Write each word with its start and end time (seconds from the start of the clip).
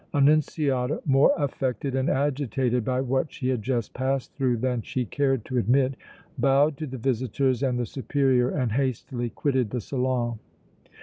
Annunziata, 0.15 0.99
more 1.05 1.31
affected 1.37 1.93
and 1.93 2.09
agitated 2.09 2.83
by 2.83 3.01
what 3.01 3.31
she 3.31 3.49
had 3.49 3.61
just 3.61 3.93
passed 3.93 4.33
through 4.33 4.57
than 4.57 4.81
she 4.81 5.05
cared 5.05 5.45
to 5.45 5.59
admit, 5.59 5.93
bowed 6.39 6.75
to 6.77 6.87
the 6.87 6.97
visitors 6.97 7.61
and 7.61 7.77
the 7.77 7.85
Superior 7.85 8.49
and 8.49 8.71
hastily 8.71 9.29
quitted 9.29 9.69
the 9.69 9.79
salon. 9.79 10.39